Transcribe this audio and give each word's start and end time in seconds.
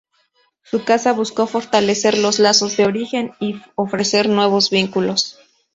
Su 0.63 0.83
casa 0.83 1.13
buscó 1.13 1.45
fortalecer 1.45 2.17
los 2.17 2.39
lazos 2.39 2.75
de 2.75 2.85
origen 2.85 3.33
y 3.39 3.61
ofrecer 3.75 4.29
nuevos 4.29 4.71
vínculos. 4.71 5.37